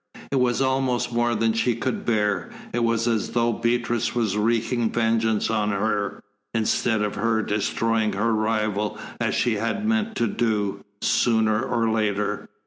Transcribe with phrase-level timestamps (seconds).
[0.31, 2.49] It was almost more than she could bear.
[2.73, 6.23] It was as though Beatrice were wreaking vengeance on her,
[6.55, 12.49] instead of her destroying her rival as she had meant to do, sooner or later.